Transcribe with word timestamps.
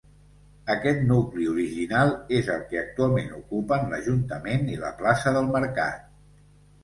Aquest 0.75 1.01
nucli 1.09 1.43
original 1.49 2.13
és 2.37 2.47
el 2.53 2.63
que 2.71 2.79
actualment 2.81 3.29
ocupen 3.41 3.85
l'ajuntament 3.91 4.67
i 4.77 4.79
la 4.85 4.91
plaça 5.03 5.37
del 5.39 5.53
mercat. 5.57 6.11